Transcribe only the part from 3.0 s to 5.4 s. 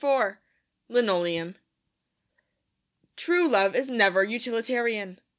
True love is never utilitarian.